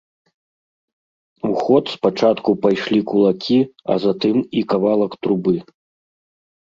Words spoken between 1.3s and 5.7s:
У ход спачатку пайшлі кулакі, а затым і кавалак трубы.